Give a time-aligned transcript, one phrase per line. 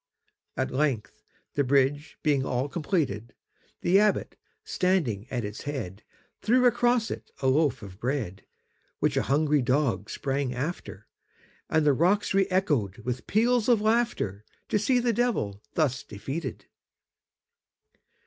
[0.57, 1.21] At length,
[1.53, 3.35] the bridge being all completed,
[3.81, 6.01] The Abbot, standing at its head,
[6.41, 8.43] Threw across it a loaf of bread,
[8.97, 11.05] Which a hungry dog sprang after,
[11.69, 16.65] And the rocks reëchoed with peals of laughterTo see the Devil thus defeated!